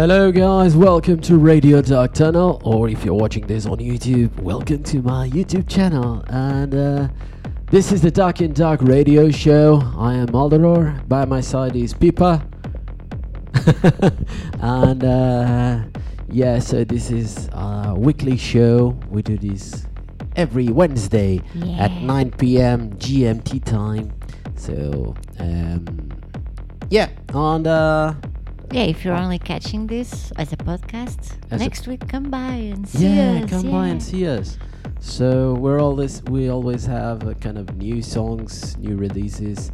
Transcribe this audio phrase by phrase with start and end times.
[0.00, 0.76] Hello, guys.
[0.76, 5.28] Welcome to Radio Dark Tunnel, or if you're watching this on YouTube, welcome to my
[5.28, 6.22] YouTube channel.
[6.28, 7.08] And uh,
[7.72, 9.82] this is the Dark in Dark Radio Show.
[9.96, 11.08] I am Maldoror.
[11.08, 12.46] By my side is Pipa.
[14.60, 15.82] and uh,
[16.28, 18.96] yeah, so this is a weekly show.
[19.10, 19.84] We do this
[20.36, 21.40] every Wednesday
[21.76, 22.90] at 9 p.m.
[22.98, 24.12] GMT time.
[24.54, 26.12] So um,
[26.88, 28.14] yeah, and uh,
[28.70, 32.52] Yeah, if you're only catching this as a podcast, As a- next week come by
[32.72, 33.50] and see us yeah, us.
[33.50, 34.58] come by and see us.
[35.00, 39.70] So we're always we always have a kind of new songs, new releases,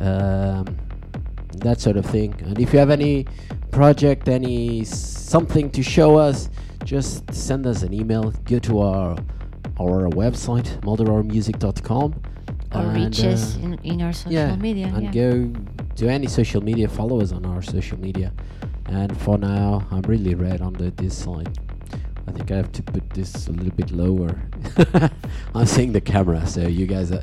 [0.00, 0.64] um,
[1.58, 2.34] that sort of thing.
[2.44, 3.26] And if you have any
[3.70, 6.50] project, any something to show us,
[6.84, 8.32] just send us an email.
[8.44, 9.16] Go to our
[9.78, 12.14] our website maldorormusic.com
[12.74, 14.86] Or reach us uh, in, in our social yeah, media.
[14.88, 15.10] and yeah.
[15.12, 15.52] go
[15.96, 16.88] to any social media.
[16.88, 18.32] Follow us on our social media.
[18.86, 21.58] And for now, I'm really red under this side.
[22.28, 24.40] I think I have to put this a little bit lower.
[25.54, 27.12] I'm seeing the camera, so you guys.
[27.12, 27.22] Are,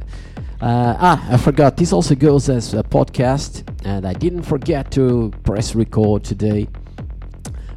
[0.61, 1.75] uh, ah, I forgot.
[1.77, 6.67] This also goes as a podcast, and I didn't forget to press record today.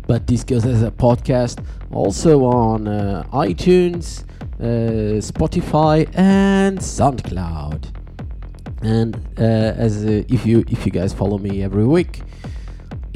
[0.07, 4.23] But this goes as a podcast, also on uh, iTunes,
[4.61, 8.06] uh, Spotify, and SoundCloud.
[8.83, 12.23] And uh, as uh, if you if you guys follow me every week,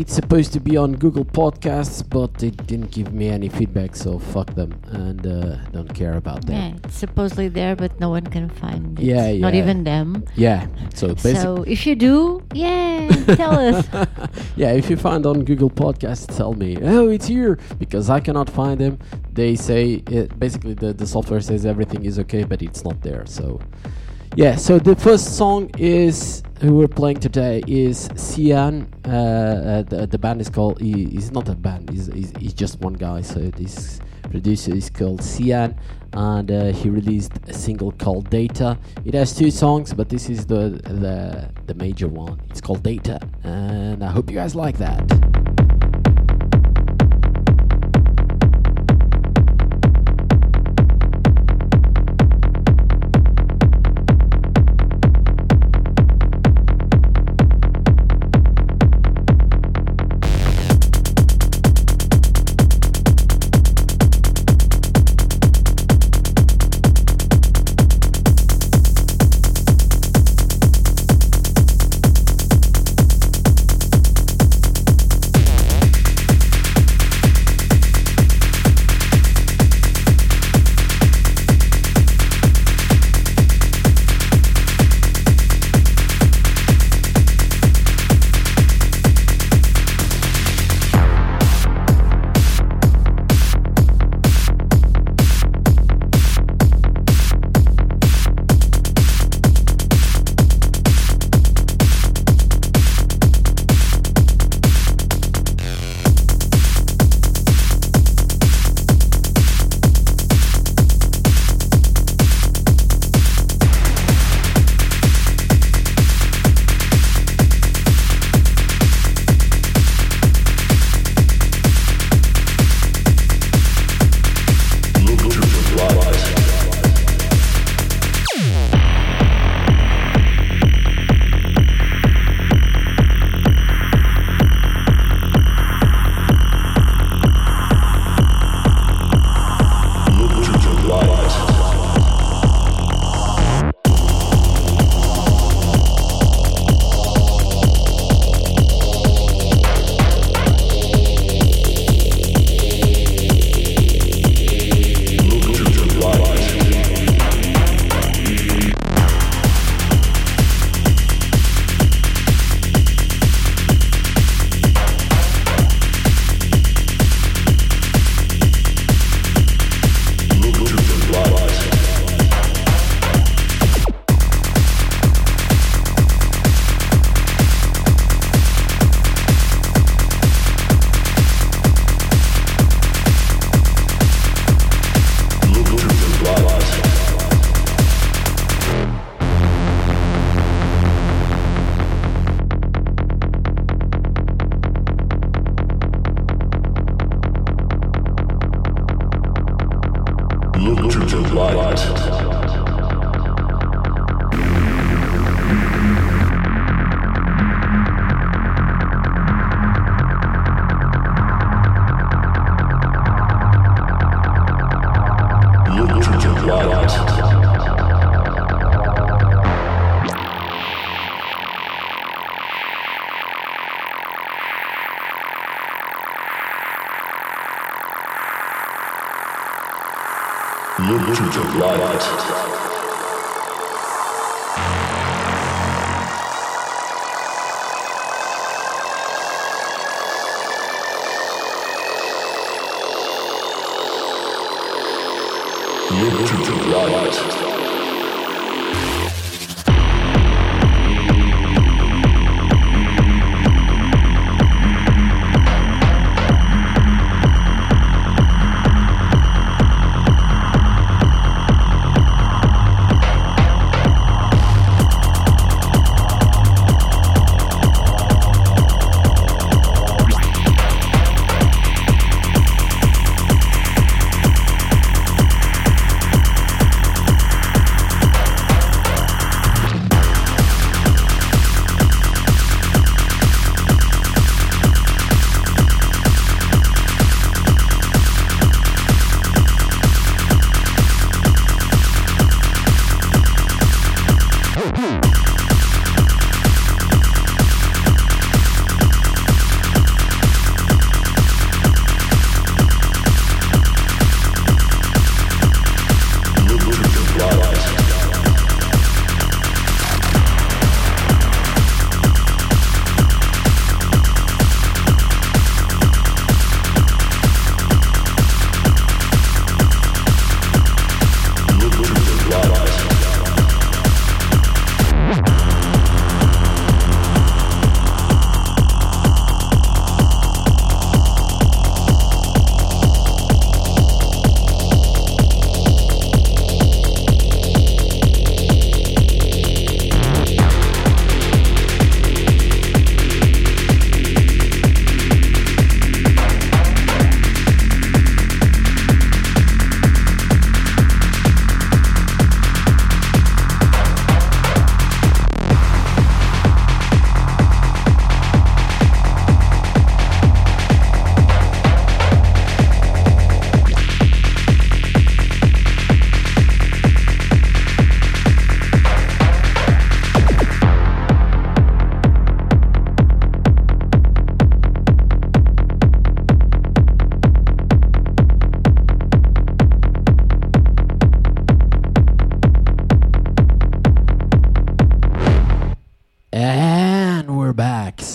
[0.00, 4.19] it's supposed to be on Google Podcasts, but they didn't give me any feedback, so
[4.19, 6.52] fuck them and uh, don't care about that.
[6.52, 9.05] Yeah, it's supposedly there, but no one can find it.
[9.05, 10.25] Yeah, Not even them.
[10.36, 10.67] Yeah.
[10.94, 13.86] So basically, So if you do, yeah, tell us.
[14.56, 18.48] yeah, if you find on Google Podcasts, tell me, oh, it's here, because I cannot
[18.48, 18.98] find them.
[19.34, 23.27] They say, it, basically, the, the software says everything is okay, but it's not there.
[23.27, 23.61] So,
[24.36, 28.92] yeah, so the first song is, who we're playing today is Cian.
[29.05, 32.55] Uh, uh, the, the band is called, he, he's not a band, he's, he's, he's
[32.55, 33.23] just one guy.
[33.23, 33.98] So, this
[34.30, 35.74] producer is called Cian.
[36.13, 38.79] And uh, he released a single called Data.
[39.05, 42.40] It has two songs, but this is the the the major one.
[42.51, 45.39] It's called Data, and I hope you guys like that.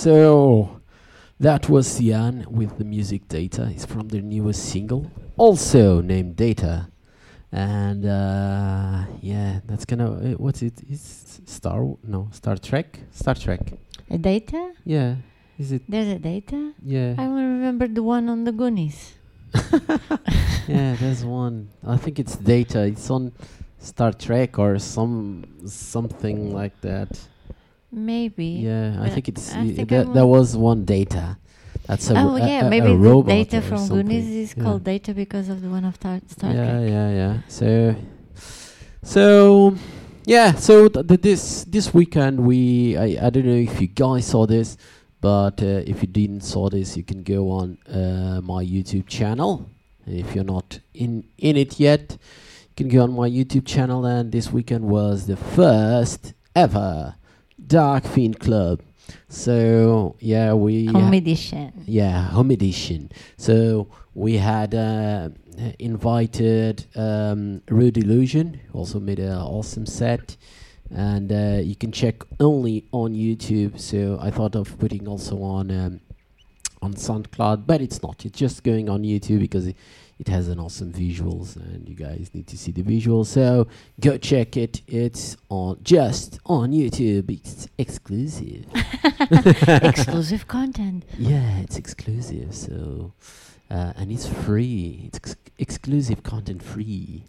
[0.06, 0.82] So
[1.40, 3.72] that was Cian with the music Data.
[3.72, 6.90] It's from their newest single, also named Data.
[7.52, 10.12] And uh, yeah, that's gonna.
[10.14, 10.80] Uh, what's it?
[10.88, 11.82] Is Star?
[12.04, 13.00] No, Star Trek.
[13.10, 13.62] Star Trek.
[14.12, 14.74] A data?
[14.86, 15.16] Yeah.
[15.58, 15.82] Is it?
[15.90, 16.74] There's a data.
[16.84, 17.16] Yeah.
[17.18, 19.16] I only remember the one on the Goonies.
[20.68, 21.70] yeah, there's one.
[21.84, 22.84] I think it's Data.
[22.86, 23.32] It's on
[23.80, 27.10] Star Trek or some something like that.
[27.96, 28.60] Maybe.
[28.68, 30.14] Yeah, I think it's I think that.
[30.14, 31.38] There was one data.
[31.88, 33.88] That's a oh yeah, a, maybe a the data from.
[33.88, 34.64] Goonies is yeah.
[34.64, 36.90] called data because of the one of Star, Star yeah, Trek.
[36.90, 37.96] Yeah, yeah, So,
[39.02, 39.76] so
[40.26, 40.56] yeah.
[40.56, 44.46] So th- th- this this weekend we I I don't know if you guys saw
[44.46, 44.76] this,
[45.22, 49.70] but uh, if you didn't saw this, you can go on uh, my YouTube channel.
[50.06, 54.06] If you're not in in it yet, you can go on my YouTube channel.
[54.06, 57.16] And this weekend was the first ever
[57.68, 58.82] Dark Fiend Club.
[59.30, 61.84] So yeah, we home edition.
[61.86, 63.12] Yeah, home edition.
[63.38, 65.30] So we had uh,
[65.80, 70.38] invited um, Rude Illusion, also made an awesome set,
[70.90, 73.80] and uh, you can check only on YouTube.
[73.80, 76.00] So I thought of putting also on um,
[76.82, 78.26] on SoundCloud, but it's not.
[78.26, 79.68] It's just going on YouTube because.
[79.68, 79.78] It,
[80.20, 83.28] it has an awesome visuals, and you guys need to see the visuals.
[83.28, 83.68] So
[84.00, 84.82] go check it.
[84.88, 87.30] It's on just on YouTube.
[87.30, 88.66] It's exclusive.
[89.84, 91.04] exclusive content.
[91.18, 92.56] Yeah, it's exclusive.
[92.56, 93.14] So
[93.70, 95.04] uh, and it's free.
[95.08, 97.24] It's ex- exclusive content free.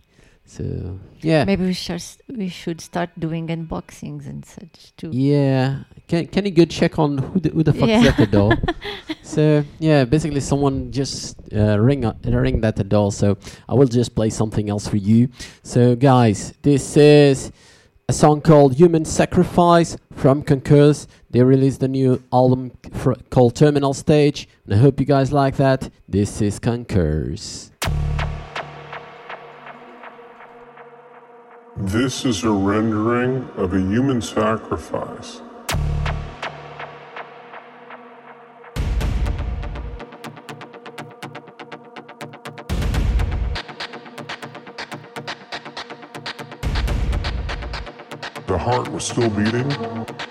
[0.46, 5.10] So yeah, maybe we should we should start doing unboxings and such too.
[5.12, 8.00] Yeah, can can you go check on who the who the fuck yeah.
[8.00, 8.52] is at the door?
[9.22, 13.10] so yeah, basically someone just uh, ring uh, ring at the door.
[13.10, 13.36] So
[13.68, 15.28] I will just play something else for you.
[15.64, 17.50] So guys, this is
[18.08, 21.08] a song called Human Sacrifice from Concurs.
[21.28, 22.70] They released a new album
[23.30, 25.90] called Terminal Stage, and I hope you guys like that.
[26.08, 27.72] This is Concurs.
[31.78, 35.42] This is a rendering of a human sacrifice.
[48.46, 50.25] The heart was still beating.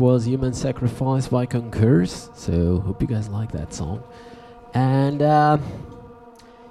[0.00, 2.30] Was Human Sacrifice by Concurs.
[2.34, 4.02] So hope you guys like that song.
[4.74, 5.58] And uh,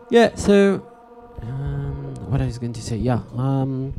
[0.09, 0.85] yeah, so
[1.41, 3.93] um, what I was going to say, yeah, um,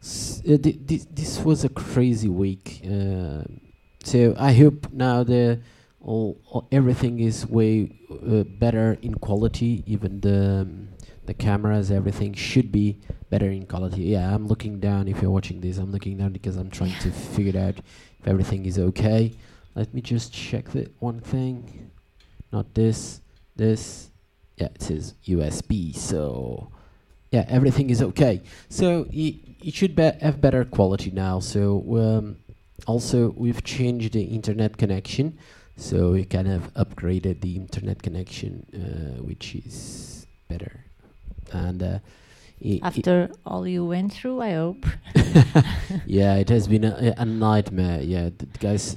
[0.00, 2.82] s- uh, thi- thi- this was a crazy week.
[2.84, 3.42] Uh,
[4.04, 5.60] so I hope now the
[6.00, 9.82] all, all everything is way uh, better in quality.
[9.86, 10.88] Even the um,
[11.26, 12.96] the cameras, everything should be
[13.28, 14.02] better in quality.
[14.02, 15.06] Yeah, I'm looking down.
[15.08, 17.76] If you're watching this, I'm looking down because I'm trying to figure out
[18.20, 19.32] if everything is okay.
[19.74, 21.90] Let me just check the one thing.
[22.52, 23.20] Not this,
[23.56, 24.10] this.
[24.56, 25.94] Yeah, it says USB.
[25.94, 26.70] So
[27.30, 28.42] yeah, everything is okay.
[28.68, 31.40] So it, it should be have better quality now.
[31.40, 32.36] So um,
[32.86, 35.38] also we've changed the internet connection.
[35.76, 40.84] So we kind of upgraded the internet connection, uh, which is better.
[41.52, 41.98] And uh,
[42.64, 44.86] i- i- After all you went through, I hope.
[46.06, 48.00] yeah, it has been a, a nightmare.
[48.02, 48.96] Yeah, the guys,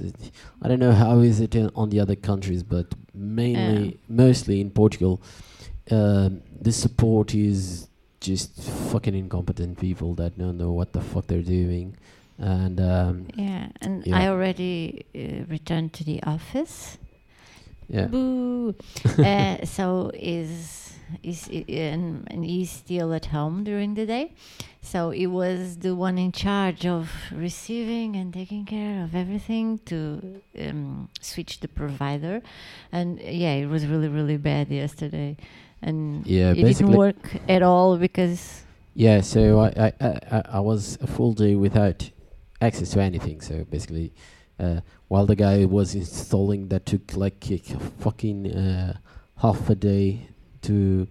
[0.62, 4.70] I don't know how is it in, on the other countries, but mainly, mostly in
[4.70, 5.20] Portugal,
[5.90, 7.88] um, the support is
[8.20, 11.96] just fucking incompetent people that don't know what the fuck they're doing,
[12.38, 14.18] and um, Yeah, and Yeah.
[14.18, 16.98] I already uh, returned to the office.
[17.88, 18.74] yeah, Boo.
[19.18, 20.83] uh, so is
[21.22, 24.32] is and, and he's still at home during the day.
[24.82, 30.40] So he was the one in charge of receiving and taking care of everything to
[30.60, 32.42] um, switch the provider,
[32.92, 35.36] and yeah, it was really really bad yesterday,
[35.80, 38.62] and Yeah, it didn't work at all because
[38.94, 39.20] yeah.
[39.22, 42.10] So I, I, I, I- I was a full day without
[42.60, 43.40] access to anything.
[43.40, 44.12] So basically,
[44.60, 47.58] uh, while the guy was installing, that took like a
[48.04, 48.98] fucking uh,
[49.38, 50.28] half a day
[50.68, 51.06] to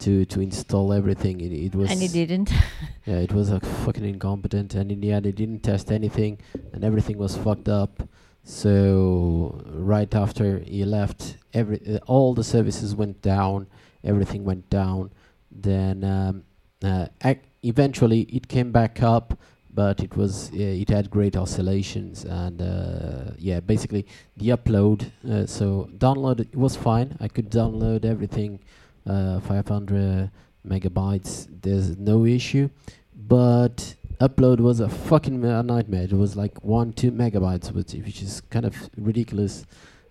[0.00, 1.40] to to install everything.
[1.40, 2.50] It, it was and he didn't.
[3.06, 6.38] Yeah, it was a fucking incompetent, and in the end, they didn't test anything,
[6.74, 8.02] and everything was fucked up.
[8.44, 13.66] So right after he left, every uh, all the services went down,
[14.04, 15.10] everything went down.
[15.50, 16.44] Then um,
[16.82, 19.38] uh, ac- eventually it came back up,
[19.72, 24.06] but it was uh, it had great oscillations, and uh, yeah, basically
[24.36, 25.10] the upload.
[25.28, 27.16] Uh, so download it was fine.
[27.20, 28.60] I could download everything,
[29.08, 30.30] uh, 500
[30.66, 31.48] megabytes.
[31.62, 32.68] There's no issue
[33.18, 36.04] but upload was a fucking ma- nightmare.
[36.04, 39.66] It was like one, two megabytes, which, which is kind of ridiculous.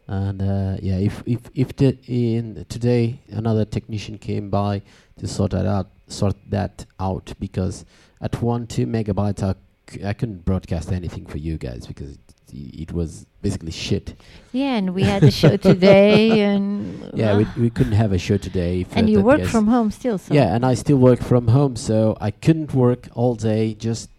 [0.08, 4.82] And uh, yeah, if if if the, in today another technician came by
[5.20, 7.84] to sort that out, sort that out, because
[8.22, 9.56] at one, two megabytes, I,
[9.90, 12.18] c- I couldn't broadcast anything for you guys because
[12.54, 14.16] it, was basically shit.
[14.52, 18.18] yeah, and we had a show today, and Yeah, uh, we we couldn't have a
[18.18, 18.86] show today.
[18.94, 20.18] and uh, you work from home still.
[20.18, 23.74] So yeah, and I still work from home, so I couldn't work all day.
[23.74, 24.10] Just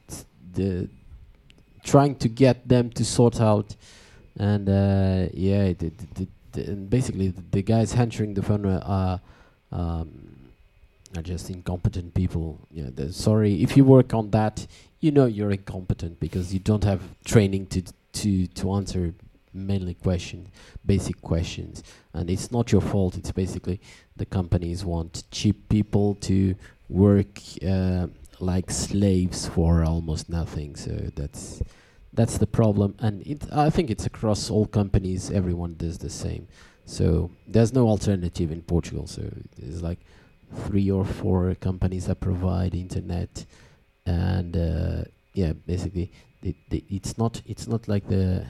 [0.55, 0.89] the
[1.85, 3.75] trying to get them to sort out,
[4.39, 9.21] and uh, yeah, the, the, the, basically the, the guys answering the phone are
[9.73, 10.09] um,
[11.17, 12.59] are just incompetent people.
[12.71, 14.67] Yeah, sorry if you work on that,
[15.01, 17.83] you know you're incompetent because you don't have training to
[18.23, 19.15] to to answer
[19.53, 20.49] mainly questions,
[20.85, 23.17] basic questions, and it's not your fault.
[23.17, 23.81] It's basically
[24.17, 26.55] the companies want cheap people to
[26.89, 28.07] work uh,
[28.41, 30.77] like slaves for almost nothing.
[30.77, 31.63] So that's
[32.13, 35.31] that's the problem, and it, I think it's across all companies.
[35.31, 36.49] Everyone does the same.
[36.85, 39.07] So there's no alternative in Portugal.
[39.07, 39.23] So
[39.59, 39.99] there's like
[40.67, 43.45] three or four companies that provide internet,
[44.07, 45.05] and uh,
[45.35, 46.11] yeah, basically
[46.43, 48.47] it, it, it's not it's not like the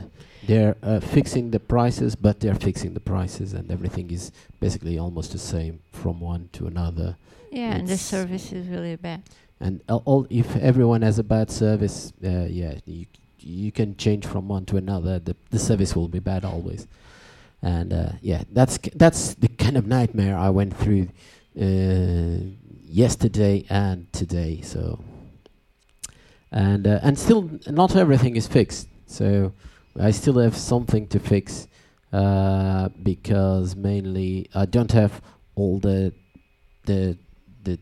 [0.46, 5.33] they're uh, fixing the prices, but they're fixing the prices, and everything is basically almost
[5.33, 7.16] the same from one to another.
[7.51, 9.22] yeah, and the service is really bad.
[9.61, 13.07] And all, all if everyone has a bad service, uh, yeah, you
[13.38, 15.18] you can change from one to another.
[15.18, 16.87] The the service will be bad always.
[17.62, 21.09] And uh, yeah, that's that's the kind of nightmare I went through
[21.61, 22.55] uh,
[22.87, 24.61] yesterday and today.
[24.62, 25.01] So
[26.50, 28.88] and uh, and still not everything is fixed.
[29.06, 29.52] So
[30.00, 31.68] I still have something to fix
[32.12, 35.20] uh, because mainly I don't have
[35.54, 36.12] all the
[36.87, 37.18] the
[37.64, 37.78] the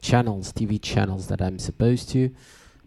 [0.00, 2.30] channels, TV channels that I'm supposed to.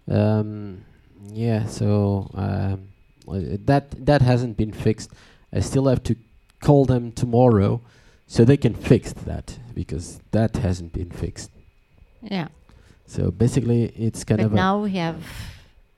[0.10, 0.86] Um,
[1.28, 2.90] yeah, so um,
[3.28, 5.12] uh, that that hasn't been fixed.
[5.52, 6.16] I still have to
[6.62, 7.82] call them tomorrow
[8.28, 11.52] so they can fix that because that hasn't been fixed.
[12.22, 12.48] Yeah,
[13.08, 15.18] So basically, it's kind but of now we have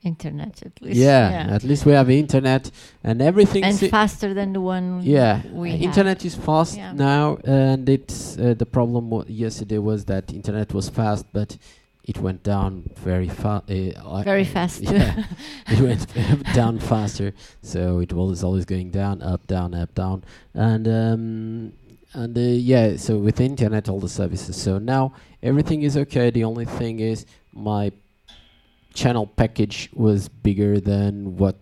[0.03, 0.97] internet at least.
[0.97, 2.69] yeah, At least we have internet
[3.03, 3.63] and everything.
[3.63, 5.01] and faster than the one.
[5.03, 6.93] yeah, internet is fast Yeah.
[6.93, 11.57] now, and it's uh, the problem yesterday was that internet was fast, but
[12.03, 13.69] it went down very fast.
[13.69, 14.81] Uh, Very fast.
[14.91, 15.23] Yeah,
[15.67, 20.87] it went down faster, so it was always going down, up, down, up, down, and
[20.87, 21.73] um,
[22.13, 22.97] and uh, yeah.
[22.97, 24.55] So with internet, all the services.
[24.55, 26.29] So now everything is okay.
[26.29, 27.91] The only thing is my
[28.93, 31.55] channel package was bigger than what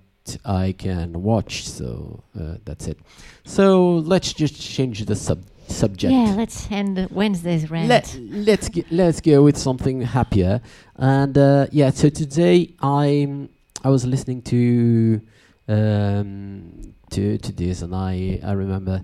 [0.46, 1.68] I can watch.
[1.68, 3.00] So uh, that's it.
[3.44, 6.14] So let's just change the sub subject.
[6.14, 7.90] Yeah, let's end Wednesday's rant.
[7.90, 10.62] Let, let's get, let's go with something happier.
[10.96, 13.48] And uh, yeah, so today I
[13.84, 15.22] I was listening to
[15.68, 19.04] um, to to this, and I I remember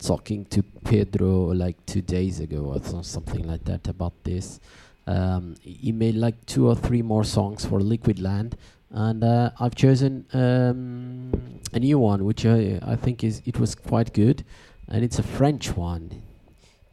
[0.00, 4.60] talking to Pedro like two days ago or something like that about this.
[5.06, 8.56] Um, he made like two or three more songs for Liquid Land,
[8.90, 11.32] and uh, I've chosen um,
[11.72, 14.44] a new one, which I I think is it was quite good,
[14.88, 16.22] and it's a French one.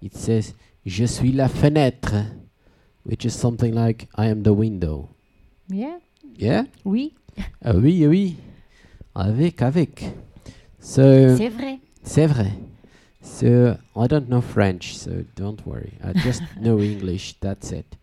[0.01, 0.53] It says
[0.85, 2.31] "Je suis la fenêtre,"
[3.03, 5.09] which is something like "I am the window."
[5.69, 5.99] Yeah.
[6.37, 6.65] Yeah.
[6.83, 7.13] Oui.
[7.63, 8.37] Ah oui, oui.
[9.15, 10.11] Avec, avec.
[10.79, 11.79] So, C'est vrai.
[12.03, 12.51] c'est vrai.
[13.27, 15.93] So, I don't know French, so don't worry.
[16.03, 17.95] I just know English, that's it.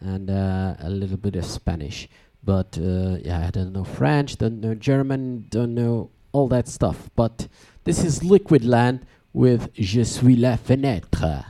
[0.00, 2.08] And uh, a little bit of Spanish.
[2.44, 7.08] But uh, yeah, I don't know French, don't know German, don't know all that stuff.
[7.16, 7.48] But
[7.84, 11.44] this is Liquid Land with Je suis la fenêtre.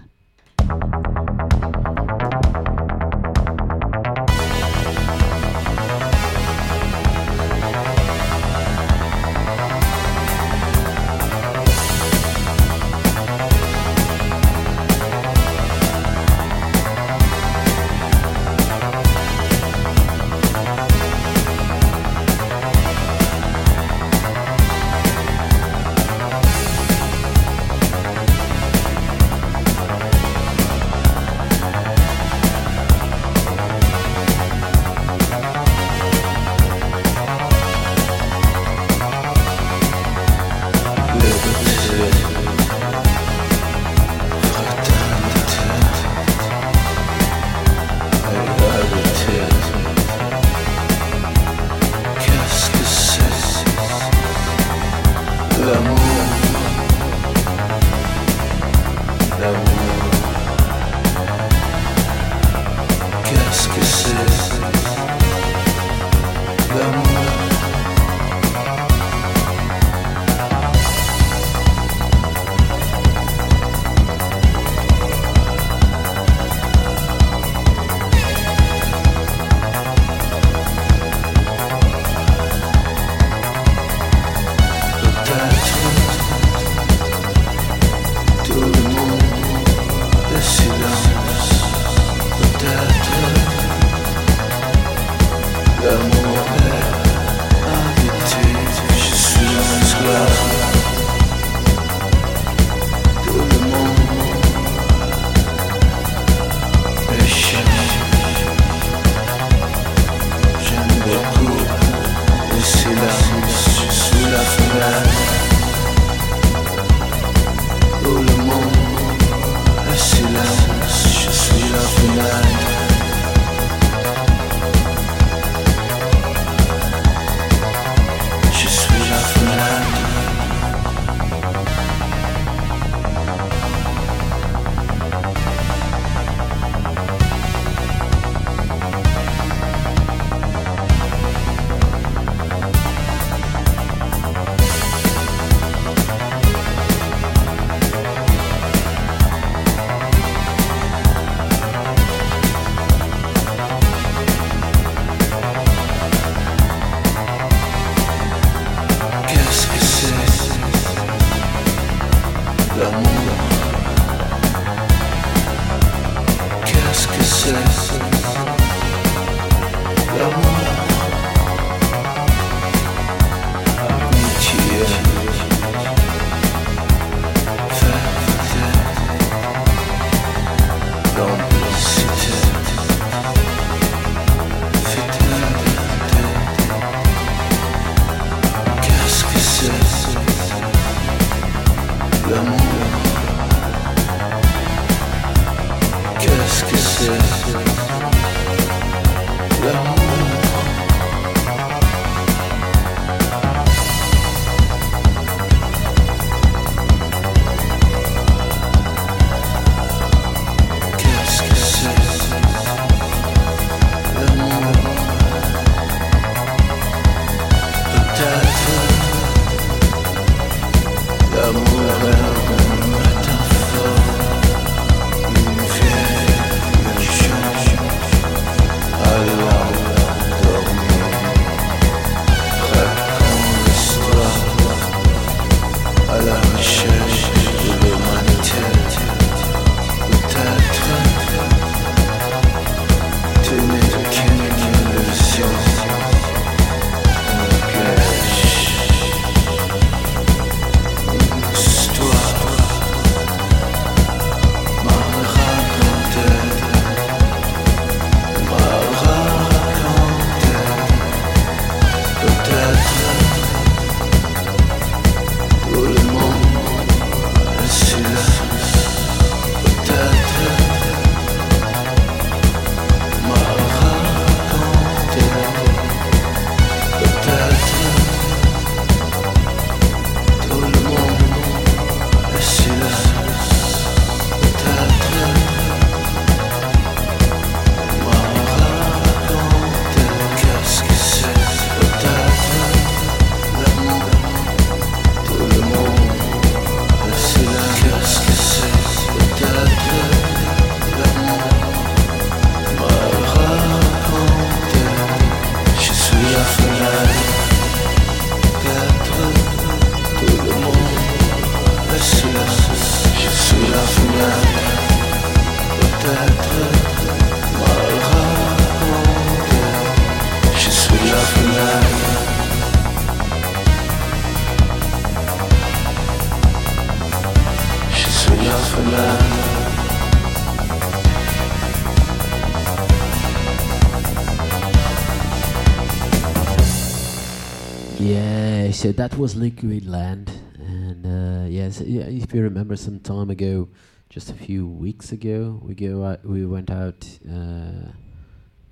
[338.87, 343.69] So that was Liquid Land, and uh, yes, if you remember, some time ago,
[344.09, 347.91] just a few weeks ago, we go out, we went out uh,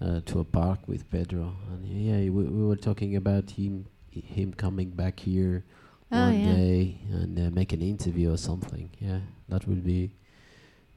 [0.01, 4.55] uh, to a park with Pedro, and yeah, we, we were talking about him him
[4.55, 5.65] coming back here
[6.13, 6.55] Oh, one yeah.
[6.55, 8.91] day and uh, make an interview or something.
[9.01, 10.13] Yeah, that would be.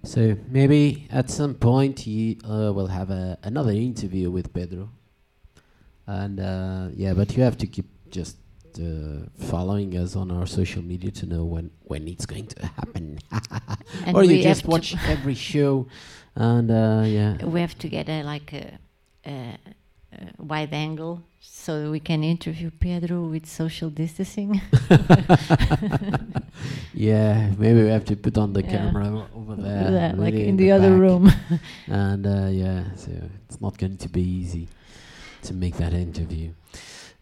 [0.04, 4.92] So maybe at some point he uh, will have a, another interview with Pedro.
[6.06, 8.38] And uh, yeah, but you have to keep just
[9.50, 13.20] following us on our social media to know when when it's going to happen.
[14.14, 15.88] Or you just watch every show,
[16.36, 17.44] and uh, yeah.
[17.46, 18.78] We have to get a like a,
[19.26, 19.58] a,
[20.14, 24.62] a wide angle so we can interview Pedro with social distancing.
[26.94, 28.70] yeah, maybe we have to put on the Yeah.
[28.72, 31.00] camera over there, Yeah, like really in the, other back.
[31.00, 31.32] room.
[31.88, 33.12] and uh, yeah, so
[33.46, 34.68] it's not going to be easy
[35.44, 36.52] to make that interview.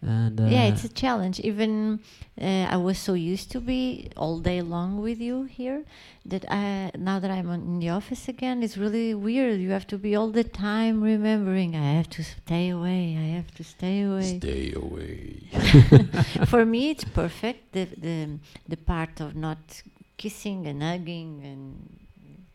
[0.05, 1.39] And uh, yeah, it's a challenge.
[1.39, 1.99] Even
[2.39, 5.83] uh, I was so used to be all day long with you here
[6.25, 9.59] that I, now that I'm in the office again, it's really weird.
[9.59, 11.75] You have to be all the time remembering.
[11.75, 13.17] I have to stay away.
[13.17, 14.37] I have to stay away.
[14.37, 15.49] stay away.
[16.45, 17.73] For me, it's perfect.
[17.73, 19.81] The the the part of not
[20.17, 21.99] kissing and hugging and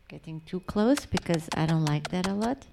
[0.07, 2.65] getting too close because I don't like that a lot.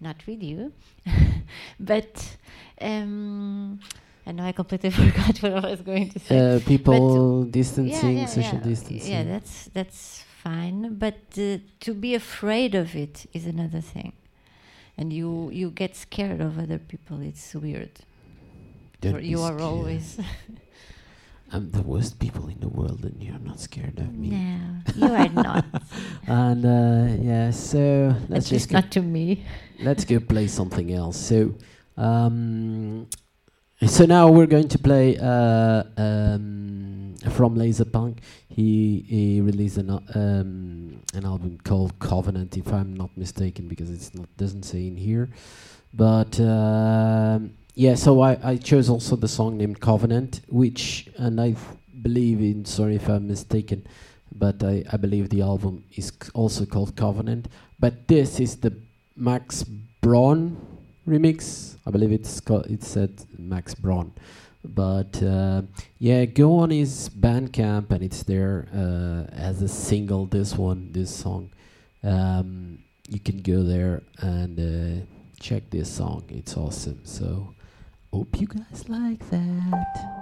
[0.00, 0.72] Not with you,
[1.80, 2.36] but
[2.80, 3.78] um,
[4.26, 6.56] I know I completely forgot what I was going to say.
[6.56, 8.64] uh, people distancing, yeah, social yeah.
[8.64, 9.12] distancing.
[9.12, 10.94] Yeah, that's that's fine.
[10.94, 14.12] But uh, to be afraid of it is another thing,
[14.96, 17.20] and you you get scared of other people.
[17.20, 17.90] It's weird.
[19.00, 19.60] Don't you are scared.
[19.60, 20.18] always.
[21.52, 24.30] I'm the worst people in the world, and you're not scared of me.
[24.30, 25.64] no, you are not.
[26.26, 29.44] And uh, yeah, so let's At just not to me.
[29.80, 31.16] let's go play something else.
[31.18, 31.54] So,
[31.96, 33.06] um,
[33.86, 38.18] so now we're going to play uh, um, from Laserpunk.
[38.48, 44.14] He he released an um, an album called Covenant, if I'm not mistaken, because it's
[44.14, 45.28] not doesn't say in here.
[45.92, 51.56] But um, yeah, so I, I chose also the song named Covenant, which and I
[52.02, 52.64] believe in.
[52.64, 53.86] Sorry if I'm mistaken,
[54.32, 57.48] but I, I believe the album is also called Covenant.
[57.78, 58.72] But this is the
[59.16, 60.73] Max Braun
[61.06, 61.76] remix.
[61.86, 64.12] I believe it's called, it said Max Braun.
[64.64, 65.62] But uh,
[65.98, 70.26] yeah, go on his Bandcamp and it's there uh, as a single.
[70.26, 71.50] This one, this song,
[72.02, 75.04] um, you can go there and uh,
[75.38, 76.24] check this song.
[76.28, 77.00] It's awesome.
[77.04, 77.54] So
[78.12, 80.14] hope you guys like that.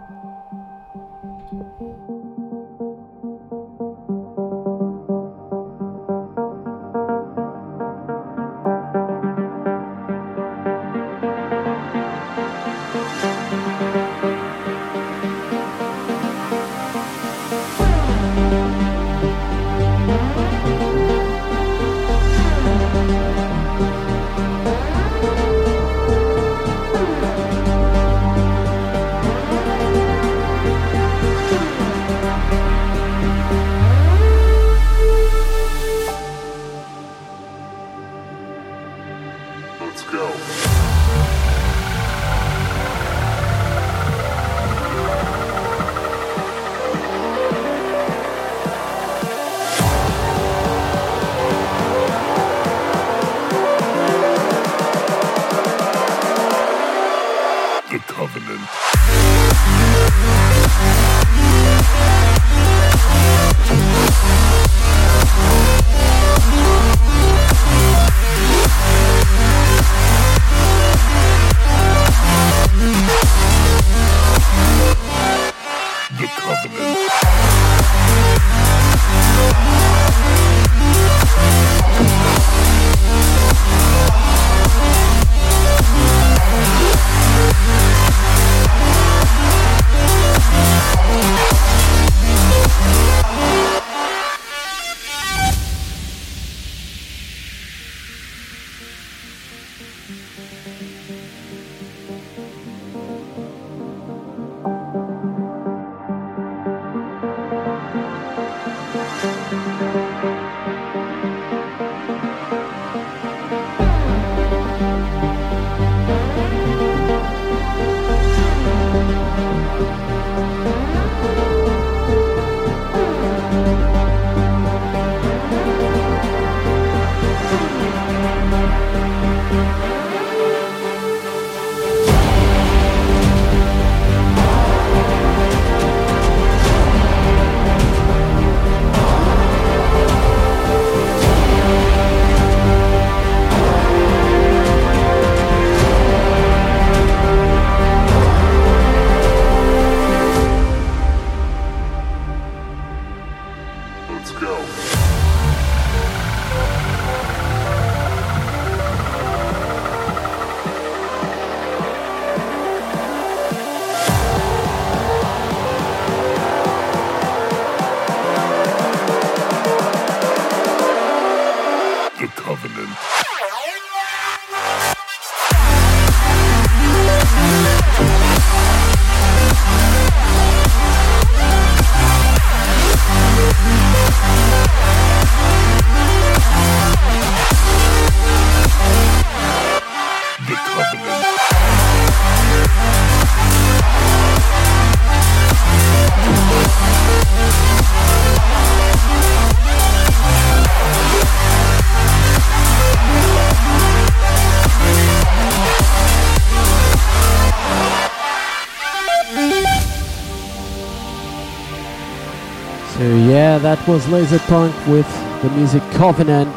[213.82, 215.08] That was Laser Punk with
[215.42, 216.56] the music Covenant,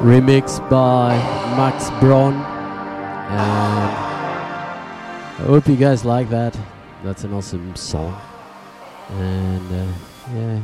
[0.00, 1.16] remixed by
[1.56, 2.34] Max Braun.
[2.34, 2.42] And
[5.40, 6.56] I hope you guys like that.
[7.02, 8.16] That's an awesome song.
[9.10, 9.92] And uh,
[10.34, 10.60] yeah,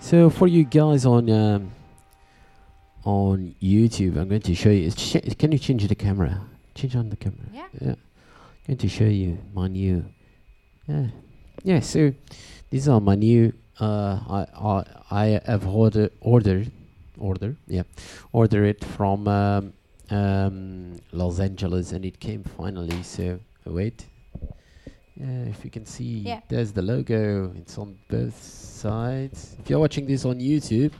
[0.00, 1.70] so for you guys on um,
[3.04, 4.90] on YouTube, I'm going to show you.
[5.38, 6.40] Can you change the camera?
[6.74, 7.46] Change on the camera.
[7.52, 7.66] Yeah.
[7.80, 7.90] Yeah.
[7.90, 7.98] I'm
[8.66, 10.04] going to show you my new.
[10.88, 11.06] Yeah.
[11.62, 11.80] Yeah.
[11.80, 12.12] So
[12.70, 13.52] these are my new.
[13.78, 16.70] Uh, I I I have order ordered
[17.18, 17.82] order yeah
[18.32, 19.72] order it from um,
[20.10, 23.02] um, Los Angeles and it came finally.
[23.02, 24.06] So wait.
[25.18, 26.40] Yeah, if you can see, Yeah.
[26.48, 27.50] there's the logo.
[27.56, 29.56] It's on both sides.
[29.58, 30.92] If you're watching this on YouTube,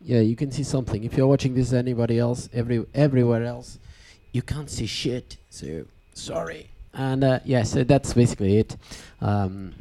[0.00, 1.02] yeah, you can see something.
[1.02, 3.78] If you're watching this anybody else, every everywhere else,
[4.32, 5.36] you can't see shit.
[5.50, 6.70] So sorry.
[6.94, 8.76] And uh, yeah, so that's basically it.
[9.20, 9.74] Um,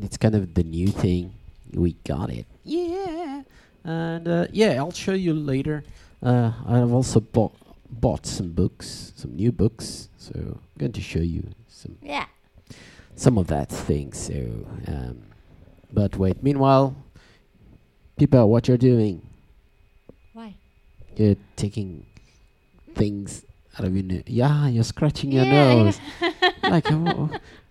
[0.00, 1.32] it's kind of the new thing.
[1.76, 2.46] We got it.
[2.64, 3.42] Yeah.
[3.84, 5.84] And uh, yeah, I'll show you later.
[6.22, 7.54] Uh, I've also bought
[7.88, 10.08] bought some books, some new books.
[10.18, 12.26] So I'm going to show you some Yeah.
[13.14, 14.12] some of that thing.
[14.12, 15.18] So, um,
[15.92, 16.42] but wait.
[16.42, 16.96] Meanwhile,
[18.18, 19.22] people, what you're doing?
[20.32, 20.54] Why?
[21.16, 22.06] You're taking
[22.94, 23.44] things
[23.78, 24.22] out of your nose.
[24.26, 25.82] Yeah, you're scratching your Yeah, yeah.
[25.84, 26.00] nose.
[26.64, 27.28] like I wa-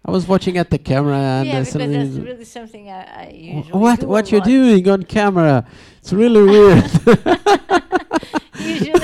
[0.08, 3.30] I was watching at the camera and yeah, uh, because that's really something I, I
[3.34, 4.48] usually what do what you're lot.
[4.48, 5.66] doing on camera?
[6.00, 6.84] It's really weird.
[8.60, 9.00] Usually,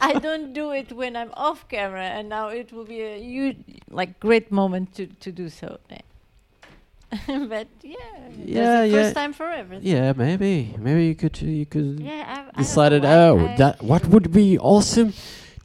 [0.00, 3.56] I don't do it when I'm off camera, and now it will be a huge,
[3.90, 5.78] like, great moment to to do so.
[7.26, 7.96] But yeah,
[8.44, 9.02] Yeah, yeah.
[9.02, 9.86] first time for everything.
[9.86, 13.04] yeah, maybe maybe you could you could Yeah, I, I decided.
[13.04, 15.12] Oh, I- that what would be awesome,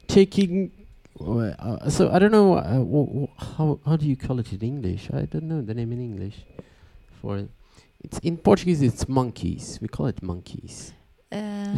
[0.08, 0.72] taking.
[1.20, 5.10] Uh, so I don't know uh, how how do you call it in English?
[5.14, 6.46] I don't know the name in English.
[7.22, 7.50] For it.
[8.02, 8.82] it's in Portuguese.
[8.82, 9.80] It's monkeys.
[9.82, 10.94] We call it monkeys.
[11.32, 11.76] Uh,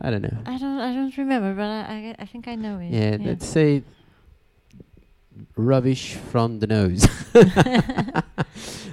[0.00, 0.38] I don't know.
[0.46, 0.80] I don't.
[0.80, 1.80] I don't remember, but I.
[1.80, 2.90] I, I think I know it.
[2.90, 3.82] Yeah, let's say
[5.56, 7.06] rubbish from the nose.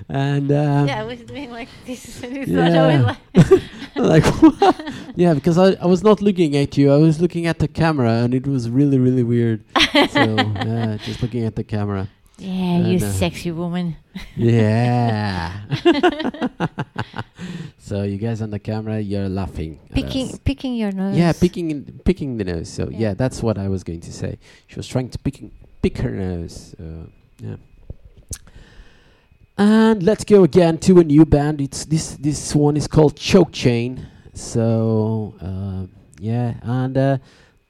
[0.10, 2.70] and um, yeah, I was doing like this, and Yeah.
[2.70, 3.52] thought I was
[3.96, 4.86] like, like
[5.16, 6.92] yeah, because I, I was not looking at you.
[6.92, 9.64] I was looking at the camera, and it was really really weird.
[10.10, 12.08] so yeah, just looking at the camera.
[12.38, 13.96] yeah, you uh, sexy woman.
[14.36, 15.62] Yeah.
[17.78, 19.80] so you guys on the camera, you're laughing.
[19.94, 21.16] Picking, picking your nose.
[21.18, 22.70] Yeah, picking in, picking the nose.
[22.70, 23.00] So yeah.
[23.00, 23.14] Yeah.
[23.14, 24.38] that's what I was going to say.
[24.68, 26.76] She was trying to picking pick her nose.
[26.78, 27.08] So
[27.40, 27.56] yeah.
[29.58, 31.62] And let's go again to a new band.
[31.62, 34.08] It's this this one is called Choke Chain.
[34.34, 35.88] So uh,
[36.20, 37.18] yeah, and uh,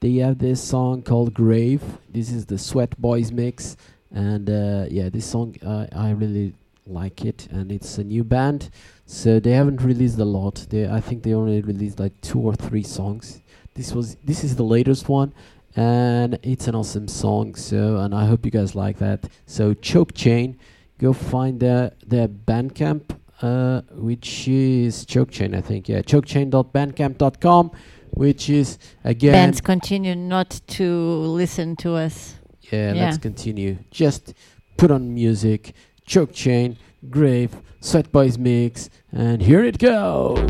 [0.00, 1.82] they have this song called Grave.
[2.08, 3.76] This is the Sweat Boys mix,
[4.10, 6.54] and uh, yeah, this song uh, I really
[6.86, 8.70] like it, and it's a new band.
[9.06, 10.66] So they haven't released a lot.
[10.70, 13.42] They I think they only released like two or three songs.
[13.74, 15.32] This was this is the latest one,
[15.76, 17.54] and it's an awesome song.
[17.54, 19.28] So and I hope you guys like that.
[19.46, 20.58] So Choke Chain,
[20.98, 25.88] go find their their Bandcamp, uh, which is Choke Chain, I think.
[25.88, 27.70] Yeah, chokechain.bandcamp.com,
[28.10, 29.32] which is again.
[29.32, 32.36] Bands continue not to listen to us.
[32.70, 33.04] Yeah, Yeah.
[33.04, 33.78] let's continue.
[33.90, 34.34] Just
[34.76, 35.74] put on music,
[36.06, 36.76] Choke Chain,
[37.10, 40.48] Grave, Sweat Boys Mix, and here it goes.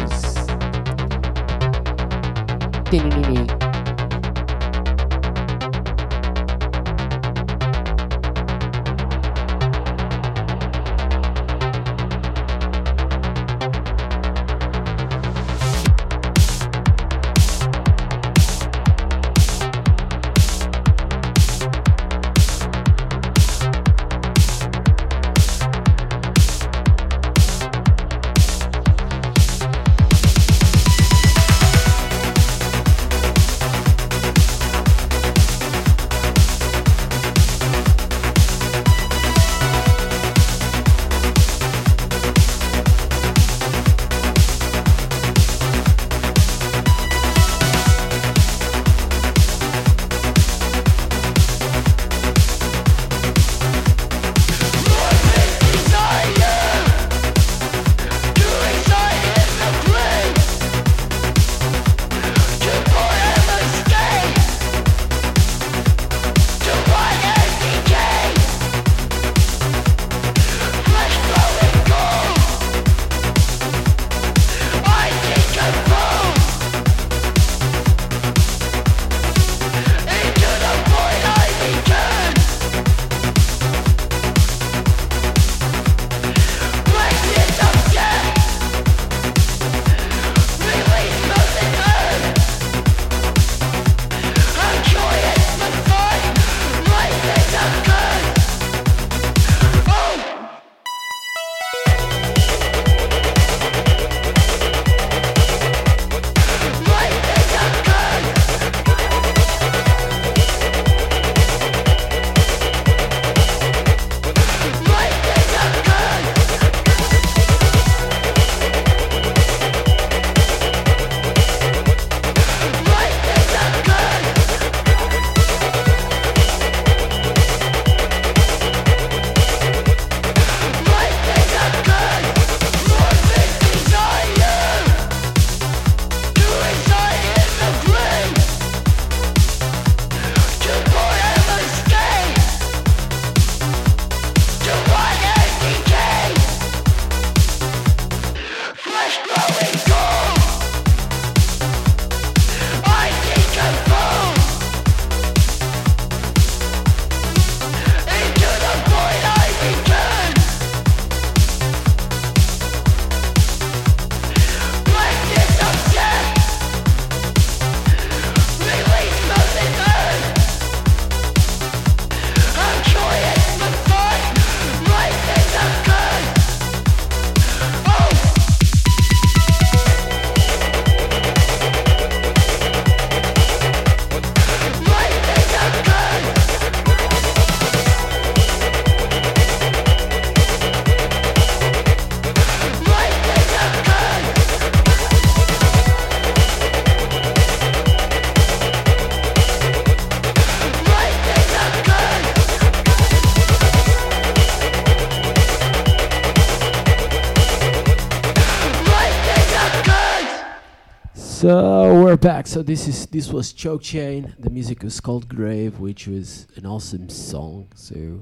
[212.53, 214.35] So this is this was Choke Chain.
[214.39, 217.69] The music was called Grave, which was an awesome song.
[217.75, 218.21] So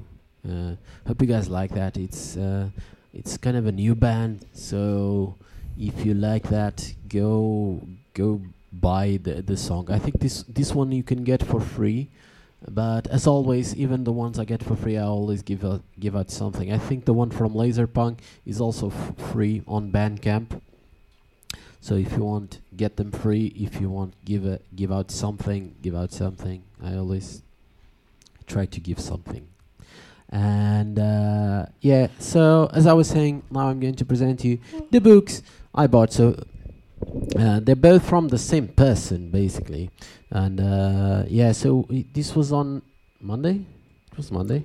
[0.48, 1.96] uh, hope you guys like that.
[1.96, 2.68] It's uh,
[3.12, 4.46] it's kind of a new band.
[4.52, 5.34] So
[5.76, 7.82] if you like that, go
[8.14, 8.40] go
[8.72, 9.90] buy the the song.
[9.90, 12.08] I think this this one you can get for free.
[12.68, 16.14] But as always, even the ones I get for free, I always give out give
[16.14, 16.72] out something.
[16.72, 20.60] I think the one from Laserpunk is also free on Bandcamp.
[21.80, 23.46] So if you want, get them free.
[23.56, 26.62] If you want, give a, give out something, give out something.
[26.82, 27.42] I always
[28.46, 29.46] try to give something.
[30.28, 34.58] And uh, yeah, so as I was saying, now I'm going to present you
[34.90, 35.42] the books
[35.74, 36.12] I bought.
[36.12, 36.44] So
[37.36, 39.90] uh, they're both from the same person, basically.
[40.30, 42.82] And uh, yeah, so this was on
[43.20, 43.64] Monday.
[44.12, 44.64] It was Monday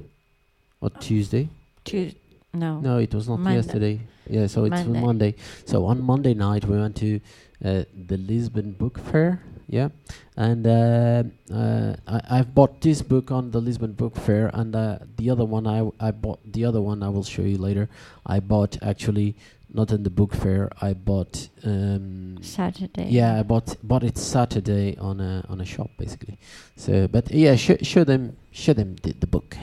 [0.82, 1.50] or Tuesday.
[1.84, 2.14] Tues-
[2.54, 2.80] no.
[2.80, 3.56] No, it was not Monday.
[3.58, 4.00] yesterday.
[4.30, 5.00] Yeah, so it's Monday.
[5.00, 5.36] on Monday.
[5.66, 7.20] So on Monday night we went to
[7.64, 9.42] uh, the Lisbon Book Fair.
[9.68, 9.90] Yeah,
[10.38, 15.00] and uh, uh, I, I've bought this book on the Lisbon Book Fair, and uh,
[15.18, 17.90] the other one I I bought the other one I will show you later.
[18.26, 19.36] I bought actually
[19.74, 20.70] not in the book fair.
[20.82, 23.08] I bought um, Saturday.
[23.10, 26.38] yeah, I bought bought it Saturday on a on a shop basically.
[26.78, 29.58] So, but yeah, sh- show them show them the, the book.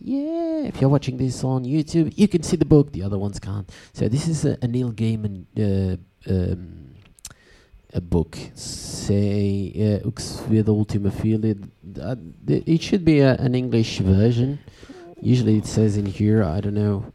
[0.00, 2.92] Yeah, if you're watching this on YouTube, you can see the book.
[2.92, 3.68] The other ones can't.
[3.92, 5.96] So this is a, a Neil Gaiman uh,
[6.32, 6.94] um,
[7.92, 8.38] a book.
[8.54, 11.54] Say uh, Ultima File.
[12.00, 14.60] Uh, it should be a, an English version.
[15.20, 16.44] Usually it says in here.
[16.44, 17.12] I don't know.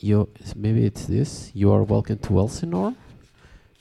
[0.00, 1.50] You maybe it's this.
[1.54, 2.94] You are welcome to Elsinore,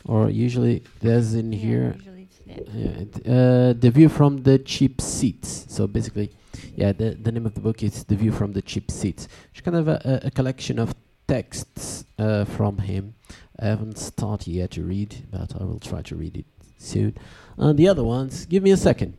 [0.05, 2.39] or usually there's in Yeah, here usually it's
[2.73, 5.65] yeah, it, uh, the view from the cheap seats.
[5.69, 6.31] So basically,
[6.75, 9.27] yeah, the the name of the book is the view from the cheap seats.
[9.51, 10.93] It's kind of a, a, a collection of
[11.27, 13.15] texts uh, from him.
[13.59, 16.45] I haven't started yet to read, but I will try to read it
[16.77, 17.15] soon.
[17.57, 19.17] And the other ones, give me a second.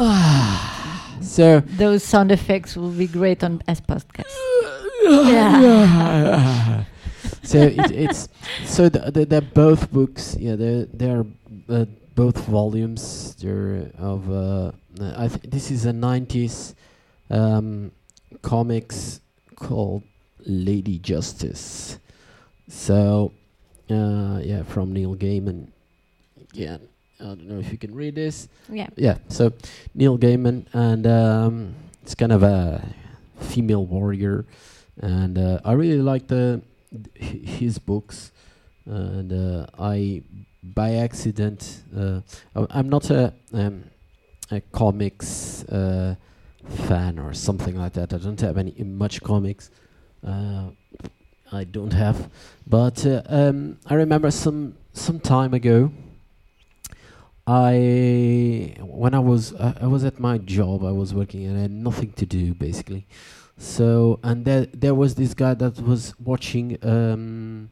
[0.00, 4.32] Ah, so Those sound effects will be great on as podcast.
[5.04, 6.84] yeah.
[7.42, 8.28] so it, it's
[8.64, 10.36] so th- th- they're both books.
[10.38, 11.24] Yeah, they're they're
[11.68, 11.86] uh,
[12.18, 13.36] both volumes.
[13.38, 16.74] They're of uh, I th- this is a '90s
[17.30, 17.92] um,
[18.42, 19.20] comics
[19.54, 20.02] called
[20.44, 21.98] Lady Justice.
[22.66, 23.30] So
[23.88, 25.68] uh, yeah, from Neil Gaiman.
[26.50, 26.80] Again,
[27.20, 28.88] I don't know if you can read this Yeah.
[28.96, 29.52] yeah so
[29.94, 32.82] neil gaiman and um, it's kind of a
[33.40, 34.46] female warrior
[35.02, 36.62] and uh, i really like the
[37.14, 38.32] his books
[38.86, 40.22] and uh, i
[40.74, 42.20] by accident uh,
[42.70, 43.84] i'm not a um,
[44.50, 46.14] a comics uh,
[46.68, 48.12] fan or something like that.
[48.12, 49.70] I don't have any much comics
[50.26, 50.70] uh,
[51.52, 52.30] i don't have.
[52.66, 55.92] But uh, um, i remember some some time ago
[57.46, 61.62] I when I was uh, I was at my job I was working and I
[61.62, 63.06] had nothing to do basically.
[63.56, 67.70] So and there there was this guy that was watching um,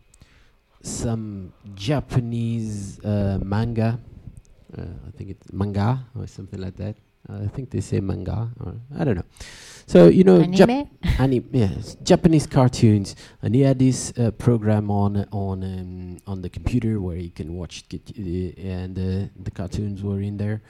[0.86, 3.98] some Japanese uh, manga
[4.76, 6.96] uh, I think it's manga or something like that
[7.28, 9.24] I think they say manga or I don't know
[9.86, 11.48] so you know Jap- Anime?
[11.52, 17.00] Yes, Japanese cartoons, and he had this uh, program on on um, on the computer
[17.00, 20.60] where you can watch it, uh, and uh, the cartoons were in there.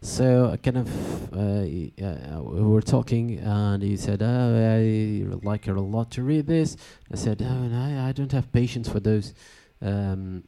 [0.00, 0.88] So I kind of
[1.32, 6.46] uh, uh, we were talking, and he said, "Oh, I like a lot to read
[6.46, 6.76] this."
[7.12, 9.34] I said, "Oh, I, I don't have patience for those."
[9.82, 10.44] Um,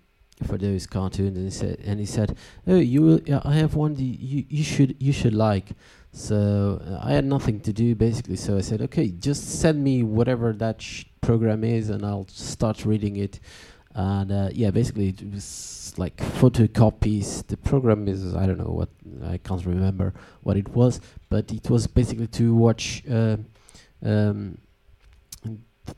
[0.48, 3.76] for those cartoons, and he said, and he said, "Oh, you, will, yeah, I have
[3.76, 3.94] one.
[3.96, 5.68] You, you should, you should like."
[6.14, 8.36] So uh, I had nothing to do basically.
[8.36, 10.84] So I said, okay, just send me whatever that
[11.20, 13.40] program is, and I'll start reading it.
[13.96, 17.44] And uh, yeah, basically it was like photocopies.
[17.48, 18.90] The program is I don't know what
[19.24, 23.36] I can't remember what it was, but it was basically to watch uh,
[24.04, 24.58] um,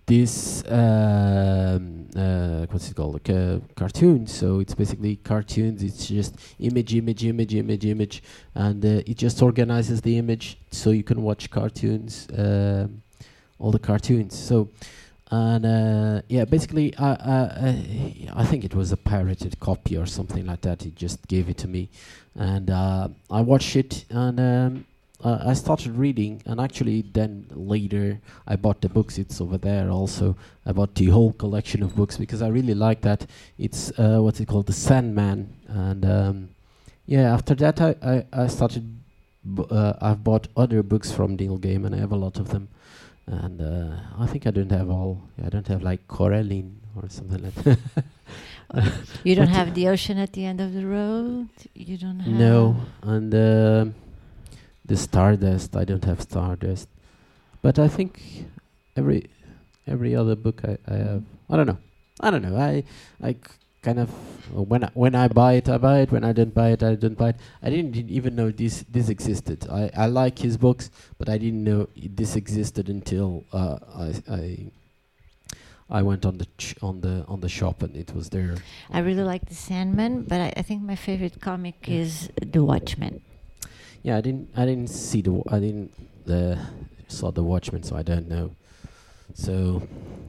[0.07, 3.15] this um, uh, what's it called?
[3.15, 4.33] Like uh, cartoons.
[4.35, 5.83] So it's basically cartoons.
[5.83, 8.23] It's just image, image, image, image, image.
[8.55, 13.03] And uh, it just organizes the image so you can watch cartoons um,
[13.59, 14.37] all the cartoons.
[14.37, 14.71] So
[15.29, 20.47] and uh, yeah basically I, I, I think it was a pirated copy or something
[20.47, 20.83] like that.
[20.83, 21.89] He just gave it to me.
[22.35, 24.87] And uh, I watched it and um,
[25.25, 29.89] uh, I started reading and actually then later I bought the books it's over there
[29.91, 33.27] also I bought the whole collection of books because I really like that
[33.59, 36.49] it's uh, what's it called the Sandman and um,
[37.07, 38.85] yeah, after that I, I, I started.
[39.55, 41.95] B- uh, I've bought other books from Neil Gaiman.
[41.95, 42.67] I have a lot of them,
[43.29, 45.23] and uh, I think I don't have all.
[45.45, 47.79] I don't have like Coraline or something like that.
[49.23, 51.49] You don't have the ocean at the end of the road.
[51.75, 52.35] You don't have.
[52.35, 53.95] no, and um
[54.87, 55.77] the Stardust.
[55.77, 56.89] I don't have Stardust,
[57.63, 58.21] but I think
[58.97, 59.27] every
[59.87, 61.23] every other book I, I have.
[61.51, 61.79] I don't know.
[62.21, 62.57] I don't know.
[62.57, 62.85] I
[63.23, 63.41] I k-
[63.83, 64.09] kind of
[64.71, 66.11] when I, when I buy it, I buy it.
[66.13, 67.37] When I don't buy it, I don't buy it.
[67.63, 69.67] I didn't even know this this existed.
[69.71, 74.71] I, I like his books, but I didn't know this existed until uh, I I
[75.89, 78.57] I went on the ch- on the on the shop and it was there.
[78.91, 81.99] I really like the Sandman, but I, I think my favorite comic Yeah.
[82.03, 83.21] is The Watchmen.
[84.07, 85.93] Yeah, I didn't I didn't see the I didn't
[86.31, 86.55] uh,
[87.09, 88.55] saw the Watchmen, so I don't know.
[89.35, 89.83] So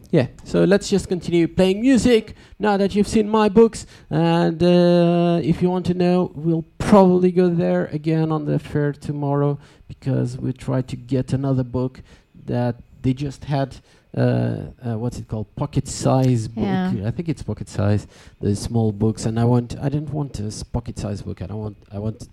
[0.10, 3.86] yeah, so let's just continue playing music now that you've seen my books.
[4.10, 8.94] And uh, if you want to know, we'll probably go there again on the fair
[8.94, 12.02] tomorrow because we try to get another book
[12.46, 13.78] that they just had.
[14.18, 15.56] Uh, uh, what's it called?
[15.56, 16.64] Pocket size book.
[16.64, 17.06] Yeah.
[17.06, 18.08] I think it's pocket size.
[18.42, 19.78] The small books, and I want.
[19.80, 21.44] I didn't want a pocket size book.
[21.44, 21.78] I don't want.
[21.92, 22.28] I want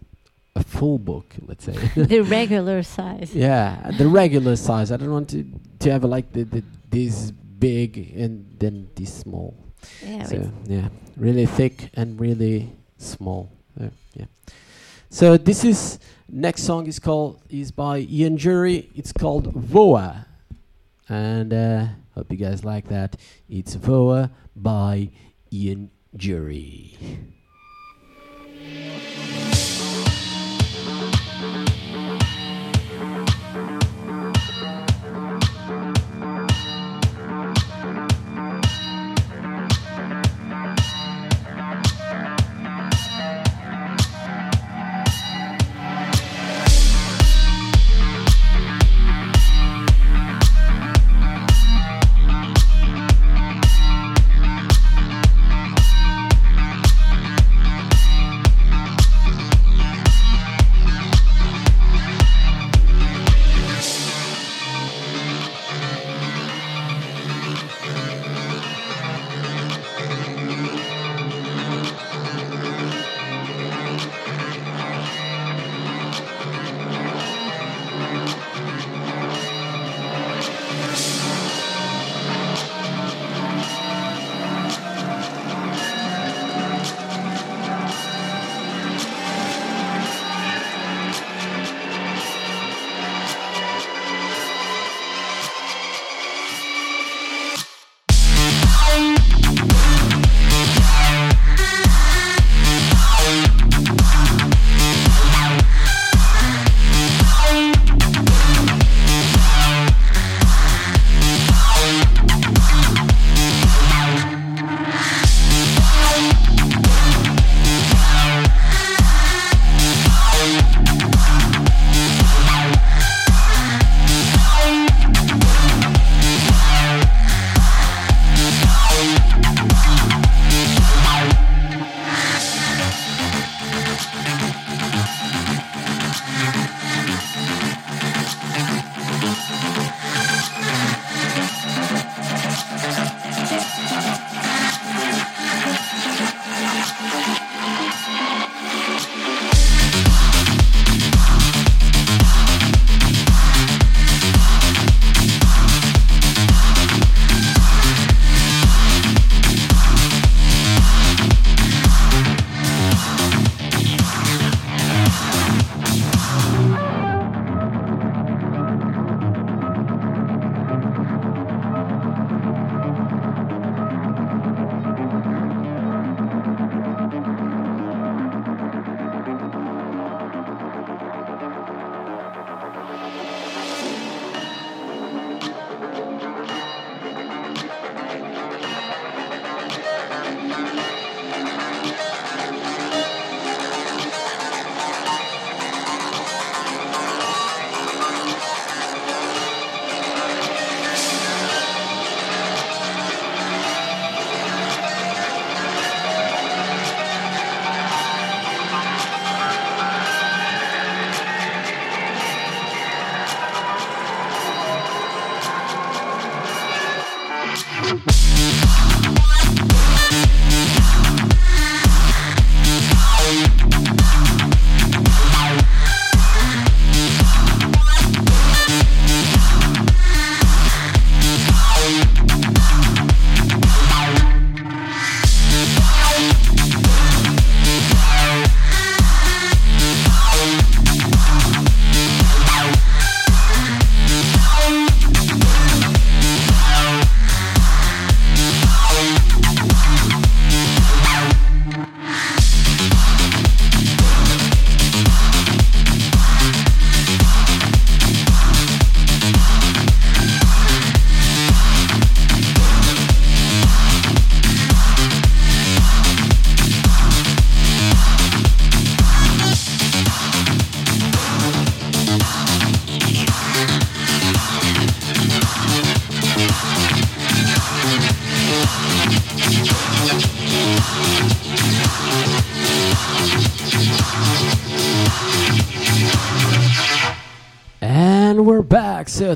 [0.57, 1.35] a full book.
[1.47, 1.73] Let's say.
[1.97, 3.35] the regular size.
[3.35, 4.93] Yeah, the regular size.
[4.93, 5.45] I don't want to
[5.81, 9.55] to have like the, the this big and then this small.
[10.03, 13.51] Yeah, so yeah, really thick and really small.
[13.81, 14.27] Uh, yeah.
[15.11, 15.99] So this is
[16.29, 18.91] next song is called is by Ian Jury.
[18.95, 20.27] It's called Voa,
[21.09, 23.17] and uh, hope you guys like that.
[23.49, 25.11] It's Voa by
[25.53, 26.97] Ian Jury.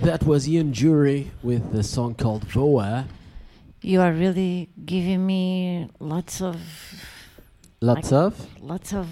[0.02, 3.06] That was Ian Jury with the song called Voa.
[3.82, 6.56] You are really giving me lots of,
[7.80, 8.62] Lots Like- of.
[8.62, 9.06] lots of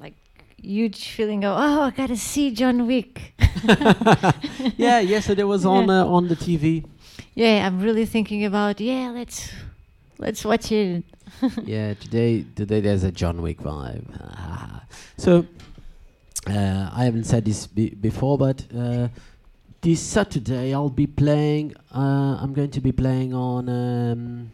[0.00, 0.14] like
[0.60, 3.34] huge feeling of oh I gotta see John Wick.
[4.76, 6.84] yeah, yesterday was on uh, on the TV.
[7.34, 9.50] Yeah, I'm really thinking about yeah let's
[10.18, 11.04] let's watch it.
[11.64, 14.04] yeah, today today there's a John Wick vibe.
[15.16, 15.44] So
[16.46, 19.08] uh, I haven't said this be- before, but uh,
[19.80, 21.74] this Saturday I'll be playing.
[21.94, 24.50] Uh, I'm going to be playing on um,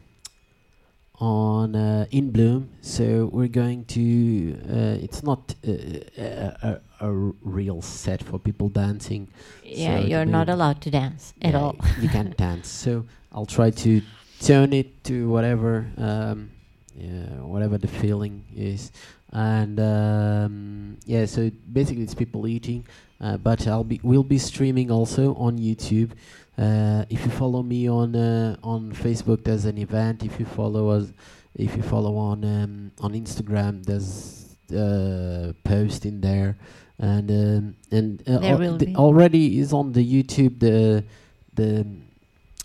[1.18, 2.70] on uh, In Bloom.
[2.80, 4.56] So we're going to.
[4.68, 5.72] Uh, it's not uh,
[6.18, 7.12] a, a, a
[7.42, 9.28] real set for people dancing.
[9.64, 11.76] Yeah, So you're not allowed to dance at Yeah, all.
[12.00, 12.68] you can't dance.
[12.68, 14.02] So I'll try to
[14.40, 16.50] turn it to whatever, um,
[16.94, 18.92] yeah, whatever the feeling is.
[19.32, 22.86] And um, yeah, so basically it's people eating,
[23.20, 26.10] uh, but I'll be we'll be streaming also on YouTube.
[26.58, 30.24] Uh, if you follow me on uh, on Facebook, there's an event.
[30.24, 31.12] If you follow us,
[31.54, 36.56] if you follow on um, on Instagram, there's uh, post in there,
[36.98, 38.96] and um, and uh, There al- will the- be.
[38.96, 41.04] already is on the YouTube the
[41.54, 41.86] the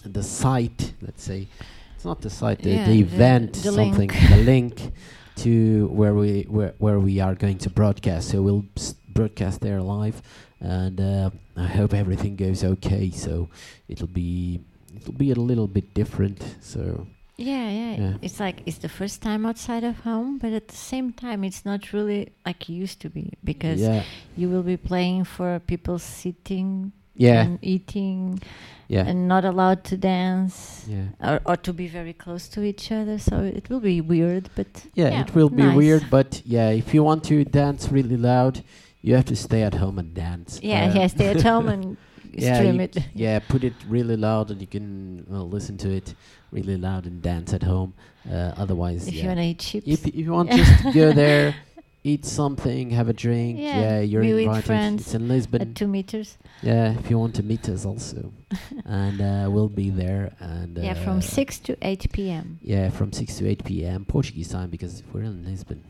[0.06, 0.94] the site.
[1.02, 1.48] Let's say
[1.96, 4.30] it's not the site, the, Yeah, the the- event, the something, link.
[4.30, 4.92] the link
[5.38, 8.30] to where we where where we are going to broadcast.
[8.30, 8.66] So we'll
[9.14, 10.22] broadcast there live,
[10.60, 13.12] and uh, I hope everything goes okay.
[13.12, 13.50] So
[13.88, 14.62] it'll be
[14.96, 16.40] it'll be a little bit different.
[16.62, 17.08] So
[17.38, 18.14] Yeah, yeah, Yeah.
[18.22, 21.66] It's like it's the first time outside of home, but at the same time, it's
[21.66, 24.04] not really like it used to be because yeah,
[24.36, 28.42] you will be playing for people sitting yeah, and eating
[28.88, 31.06] yeah, and not allowed to dance yeah.
[31.22, 33.18] or, or to be very close to each other.
[33.20, 37.04] So it will be weird, but Yeah, it will be weird, but yeah, if you
[37.04, 38.64] want to dance really loud,
[39.02, 40.60] you have to stay at home and dance.
[40.62, 41.08] Yeah, Uh, yeah.
[41.08, 41.98] Stay at home and
[42.34, 42.98] yeah, stream it.
[43.14, 46.16] Yeah, put it really loud, and you can well, listen to it
[46.52, 47.94] really loud and dance at home.
[48.30, 49.88] Uh, otherwise, If you wanna eat chips.
[49.88, 51.56] if if you want just to go there,
[52.04, 53.60] eat something, have a drink.
[53.60, 55.00] Yeah, Yeah, you're invited.
[55.02, 55.62] It's in Lisbon.
[55.62, 56.38] at two meters.
[56.62, 58.32] yeah, if you want to meet us also,
[58.86, 60.34] and uh, we'll be there.
[60.40, 62.60] And yeah, uh, from six to eight p.m.
[62.62, 64.06] yeah, from 6 to 8 p.m.
[64.06, 65.84] Portuguese time because we're in Lisbon.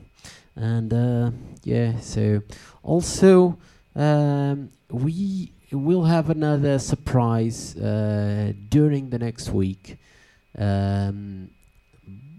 [0.55, 1.31] And uh,
[1.63, 2.41] yeah, so
[2.83, 3.57] also
[3.95, 9.97] um, we will have another surprise uh, during the next week.
[10.57, 11.49] Um,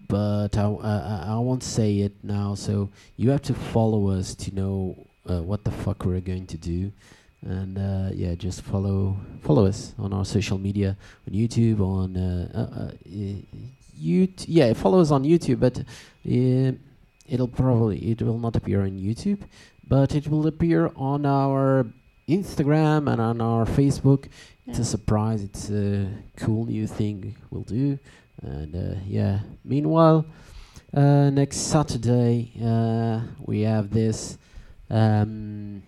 [0.09, 4.55] but I, I, I- won't say it now, so you have to follow us to
[4.55, 6.93] know uh, what the fuck we're going to do.
[7.45, 10.97] And uh, yeah, just follow follow us on our social media
[11.27, 12.91] on YouTube on uh, uh, uh.
[13.99, 15.83] Yeah, follow us on YouTube, but
[17.33, 19.41] it'll probably it will not appear on YouTube,
[19.95, 21.87] but it will appear on our
[22.29, 24.23] Instagram and on our Facebook.
[24.67, 25.43] It's a surprise.
[25.43, 26.07] It's a
[26.37, 27.99] cool new thing we'll do,
[28.43, 29.41] and uh, yeah.
[29.65, 30.25] Meanwhile,
[30.95, 34.39] uh, next Saturday uh, we have this.
[34.91, 35.83] Um,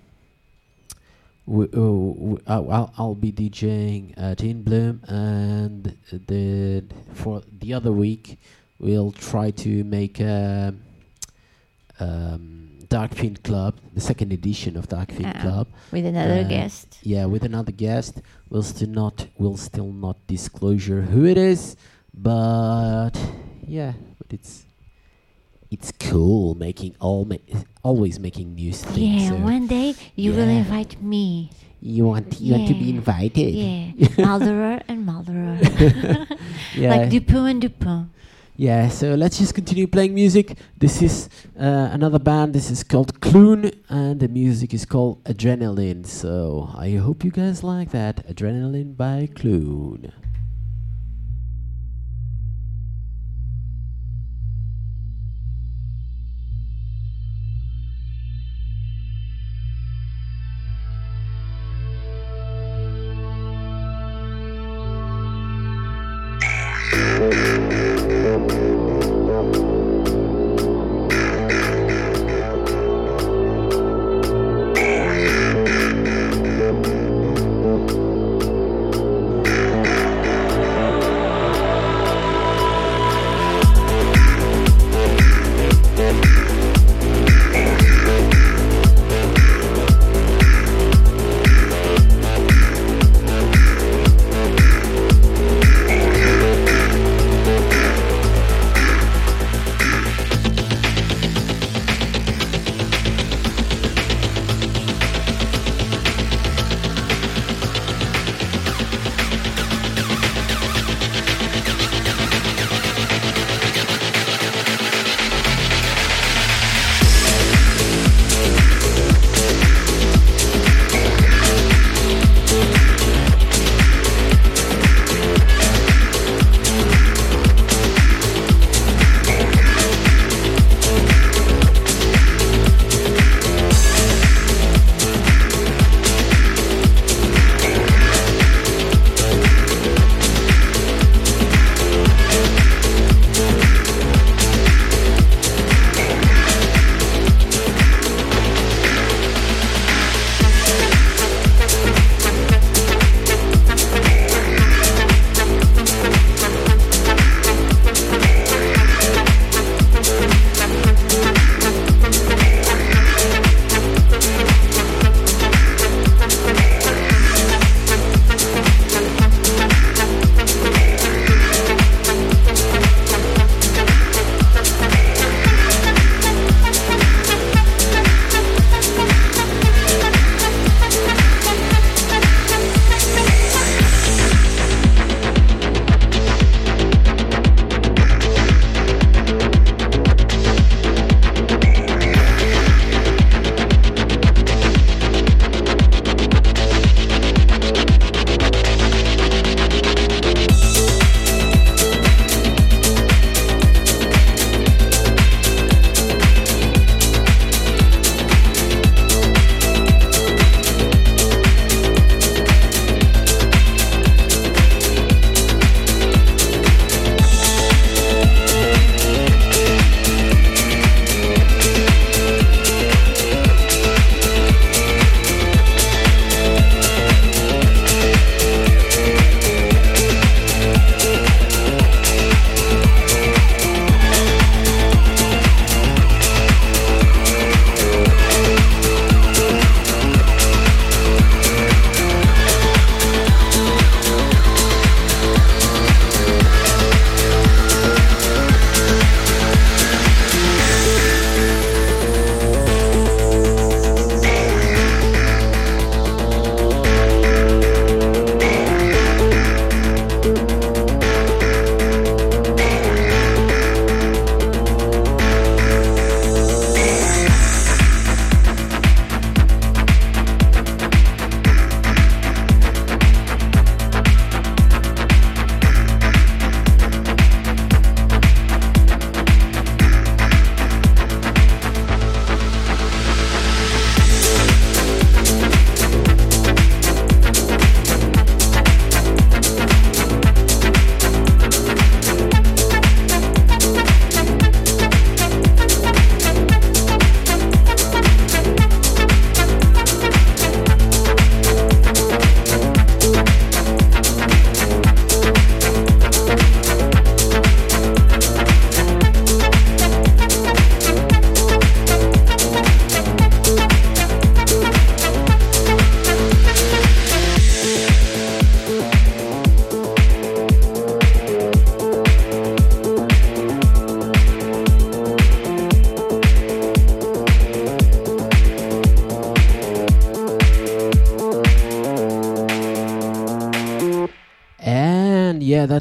[1.47, 6.83] we, oh, w- I'll, I'll- I'll be DJing at In Bloom, and the
[7.13, 8.39] for the other week
[8.81, 10.75] we'll try to make a
[12.01, 15.41] um, Dark Fiend Club, the second edition of Dark Fiend Ah.
[15.43, 15.67] Club.
[15.93, 16.99] with another Uh, guest.
[17.03, 18.21] Yeah, with another guest.
[18.51, 21.77] We'll still not we'll still not disclosure who it is,
[22.13, 23.13] but
[23.67, 24.67] yeah, but it's
[25.71, 27.37] it's cool making all ma-
[27.83, 29.23] always making new things.
[29.23, 31.51] Yeah, so one day you will invite me.
[31.85, 33.53] you want you want to be invited.
[33.55, 33.91] Yeah,
[34.25, 35.59] Malderer and Malderer.
[36.77, 36.91] yeah.
[36.95, 38.09] Like Dupont and Dupont.
[38.57, 40.57] Yeah, so let's just continue playing music.
[40.79, 41.29] This is
[41.59, 42.55] uh, another band.
[42.55, 46.07] This is called Clune, and the music is called Adrenaline.
[46.07, 48.25] So I hope you guys like that.
[48.29, 50.13] Adrenaline by Clune.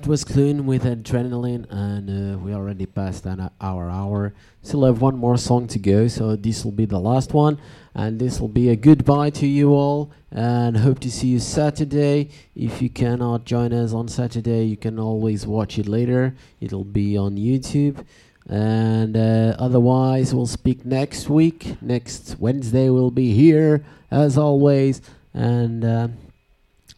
[0.04, 4.34] That was Clune with Adrenaline, and uh, we already passed an our hour.
[4.62, 7.58] Still have one more song to go, so this will be the last one,
[7.96, 12.30] and this will be a goodbye to you all, and hope to see you Saturday.
[12.54, 16.36] If you cannot join us on Saturday, you can always watch it later.
[16.60, 18.06] It'll be on YouTube.
[18.50, 21.82] And uh, otherwise, we'll speak next week.
[21.82, 25.02] Next Wednesday, we'll be here as always.
[25.34, 26.08] And uh,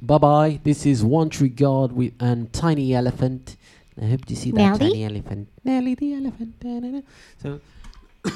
[0.06, 0.60] bye bye.
[0.64, 3.56] This is One Tree God with and Tiny Elephant.
[4.02, 4.92] I hope to see that Nelly?
[4.92, 5.48] tiny elephant.
[5.64, 7.06] Nelly the elephant.
[7.42, 7.62] So,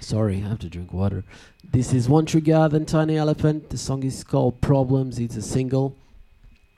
[0.00, 1.24] sorry, I have to drink water.
[1.62, 3.68] This is One Tree God and Tiny Elephant.
[3.70, 5.18] The song is called Problems.
[5.18, 5.94] It's a single,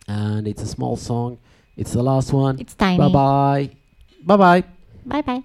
[0.09, 1.39] and it's a small song.
[1.77, 2.59] It's the last one.
[2.59, 2.99] It's tiny.
[2.99, 3.71] Bye bye.
[4.25, 4.65] Bye bye.
[5.05, 5.43] Bye bye.